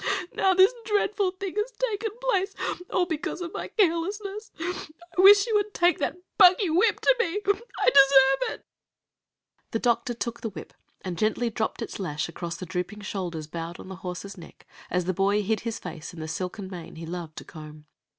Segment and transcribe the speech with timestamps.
[0.33, 2.55] Now this dreadful thing has taken place,
[2.89, 4.49] all because of my carelessness.
[4.59, 4.75] I
[5.19, 8.65] wish you would take that buggy whip to me; I deserve it."
[9.69, 13.79] The doctor took the whip, and gently dropped its lash across the drooping shoulders bowed
[13.79, 17.05] on the horse's neck as the boy hid his face in the silken mane he
[17.05, 17.85] loved to comb.